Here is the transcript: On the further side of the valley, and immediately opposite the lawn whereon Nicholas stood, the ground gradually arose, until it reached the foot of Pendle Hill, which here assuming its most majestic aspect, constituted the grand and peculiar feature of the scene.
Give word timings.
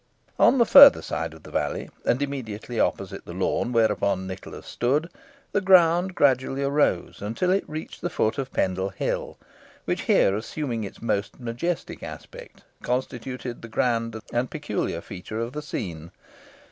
On 0.39 0.57
the 0.57 0.65
further 0.65 1.03
side 1.03 1.31
of 1.31 1.43
the 1.43 1.51
valley, 1.51 1.87
and 2.07 2.23
immediately 2.23 2.79
opposite 2.79 3.23
the 3.25 3.35
lawn 3.35 3.71
whereon 3.71 4.25
Nicholas 4.25 4.65
stood, 4.65 5.11
the 5.51 5.61
ground 5.61 6.15
gradually 6.15 6.63
arose, 6.63 7.21
until 7.21 7.51
it 7.51 7.69
reached 7.69 8.01
the 8.01 8.09
foot 8.09 8.39
of 8.39 8.51
Pendle 8.51 8.89
Hill, 8.89 9.37
which 9.85 10.01
here 10.09 10.35
assuming 10.35 10.83
its 10.83 11.03
most 11.03 11.39
majestic 11.39 12.01
aspect, 12.01 12.63
constituted 12.81 13.61
the 13.61 13.67
grand 13.67 14.19
and 14.33 14.49
peculiar 14.49 15.01
feature 15.01 15.39
of 15.39 15.53
the 15.53 15.61
scene. 15.61 16.09